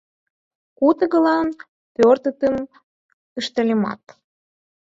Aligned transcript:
Куд 0.77 0.97
угылан 1.05 1.47
пӧртетым 1.95 2.55
ыштальымат- 3.39 4.03